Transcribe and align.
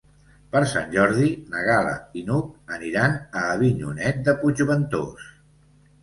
Per 0.53 0.59
Sant 0.69 0.87
Jordi 0.93 1.25
na 1.55 1.59
Gal·la 1.67 1.91
i 2.21 2.23
n'Hug 2.29 2.71
aniran 2.77 3.13
a 3.41 3.43
Avinyonet 3.57 4.23
de 4.31 4.35
Puigventós. 4.39 5.29